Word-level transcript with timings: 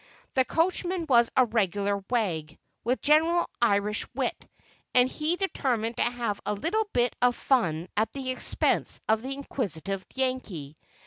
The 0.33 0.45
coachman 0.45 1.05
was 1.07 1.29
a 1.37 1.45
regular 1.45 2.03
wag, 2.09 2.57
with 2.83 3.03
genuine 3.03 3.45
Irish 3.61 4.07
wit, 4.15 4.47
and 4.95 5.07
he 5.07 5.35
determined 5.35 5.97
to 5.97 6.01
have 6.03 6.41
a 6.43 6.55
little 6.55 6.89
bit 6.91 7.15
of 7.21 7.35
fun 7.35 7.87
at 7.95 8.11
the 8.11 8.31
expense 8.31 8.99
of 9.07 9.21
the 9.21 9.33
inquisitive 9.33 10.03
Yankee. 10.15 10.75